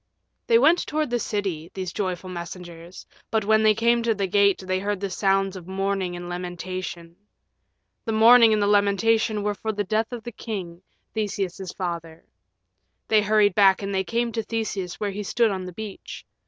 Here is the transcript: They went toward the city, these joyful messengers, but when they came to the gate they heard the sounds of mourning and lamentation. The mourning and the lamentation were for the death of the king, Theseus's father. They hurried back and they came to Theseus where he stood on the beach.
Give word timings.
They 0.47 0.57
went 0.57 0.87
toward 0.87 1.11
the 1.11 1.19
city, 1.19 1.69
these 1.75 1.93
joyful 1.93 2.27
messengers, 2.31 3.05
but 3.29 3.45
when 3.45 3.61
they 3.61 3.75
came 3.75 4.01
to 4.01 4.15
the 4.15 4.25
gate 4.25 4.63
they 4.65 4.79
heard 4.79 4.99
the 4.99 5.11
sounds 5.11 5.55
of 5.55 5.67
mourning 5.67 6.15
and 6.15 6.27
lamentation. 6.27 7.15
The 8.05 8.11
mourning 8.11 8.51
and 8.51 8.59
the 8.59 8.65
lamentation 8.65 9.43
were 9.43 9.53
for 9.53 9.71
the 9.71 9.83
death 9.83 10.11
of 10.11 10.23
the 10.23 10.31
king, 10.31 10.81
Theseus's 11.13 11.71
father. 11.73 12.25
They 13.09 13.21
hurried 13.21 13.53
back 13.53 13.83
and 13.83 13.93
they 13.93 14.03
came 14.03 14.31
to 14.31 14.41
Theseus 14.41 14.99
where 14.99 15.11
he 15.11 15.21
stood 15.21 15.51
on 15.51 15.65
the 15.65 15.71
beach. 15.73 16.25